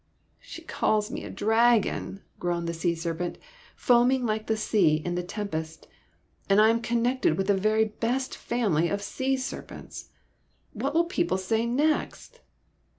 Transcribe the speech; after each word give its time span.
''She 0.39 0.63
calls 0.63 1.11
me 1.11 1.23
a 1.23 1.29
dragon!" 1.29 2.23
groaned 2.39 2.67
the 2.67 2.73
sea 2.73 2.95
serpent, 2.95 3.37
foaming 3.75 4.25
like 4.25 4.47
the 4.47 4.57
sea 4.57 4.95
in 4.95 5.15
a 5.15 5.21
tempest;" 5.21 5.87
and 6.49 6.59
I 6.59 6.71
am 6.71 6.81
connected 6.81 7.37
with 7.37 7.45
the 7.45 7.55
very 7.55 7.85
best 7.85 8.35
family 8.35 8.89
of 8.89 9.03
sea 9.03 9.37
serpents! 9.37 10.09
What 10.73 10.95
will 10.95 11.05
people 11.05 11.37
say 11.37 11.67
next 11.67 12.39